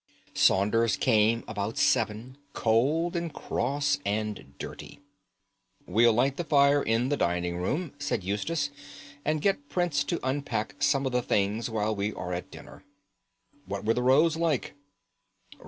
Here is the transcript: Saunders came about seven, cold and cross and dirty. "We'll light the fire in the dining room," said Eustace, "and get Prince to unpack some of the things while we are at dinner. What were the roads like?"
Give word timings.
Saunders 0.33 0.97
came 0.97 1.43
about 1.47 1.77
seven, 1.77 2.35
cold 2.53 3.15
and 3.15 3.31
cross 3.31 3.99
and 4.03 4.55
dirty. 4.57 4.99
"We'll 5.85 6.11
light 6.11 6.37
the 6.37 6.43
fire 6.43 6.81
in 6.81 7.09
the 7.09 7.17
dining 7.17 7.57
room," 7.57 7.93
said 7.99 8.23
Eustace, 8.23 8.71
"and 9.23 9.43
get 9.43 9.69
Prince 9.69 10.03
to 10.05 10.19
unpack 10.27 10.81
some 10.81 11.05
of 11.05 11.11
the 11.11 11.21
things 11.21 11.69
while 11.69 11.95
we 11.95 12.13
are 12.13 12.33
at 12.33 12.49
dinner. 12.49 12.83
What 13.67 13.85
were 13.85 13.93
the 13.93 14.01
roads 14.01 14.35
like?" 14.35 14.73